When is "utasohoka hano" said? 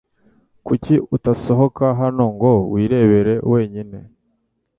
1.15-2.25